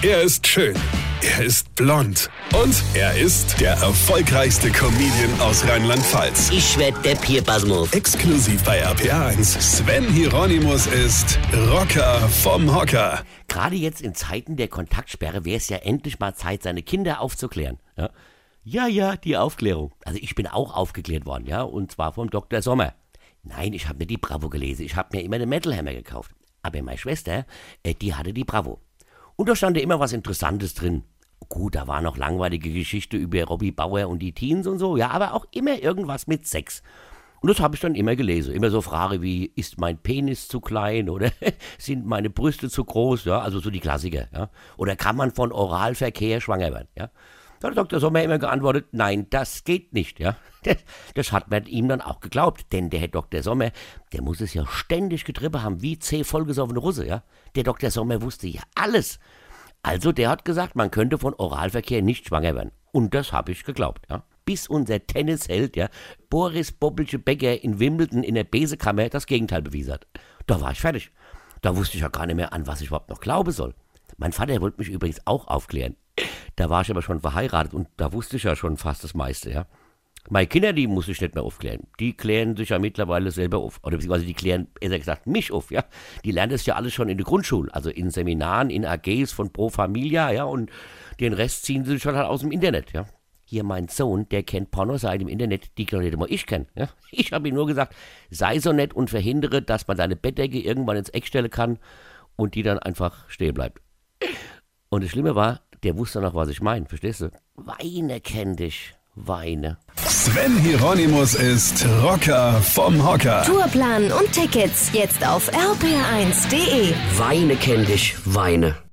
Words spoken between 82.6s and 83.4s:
ja mittlerweile